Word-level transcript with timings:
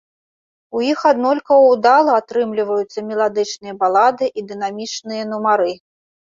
У 0.77 0.79
іх 0.91 0.99
аднолькава 1.09 1.65
ўдала 1.73 2.15
атрымліваюцца 2.21 2.99
меладычныя 3.11 3.77
балады 3.85 4.31
і 4.41 4.45
дынамічныя 4.49 5.29
нумары. 5.37 5.71